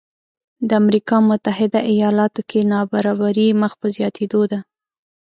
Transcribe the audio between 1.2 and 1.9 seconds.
متحده